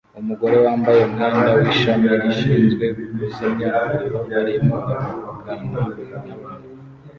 [0.19, 2.85] Umugore wambaye umwenda w'ishami rishinzwe
[3.17, 5.97] kuzimya umuriro arimo avugana n'abantu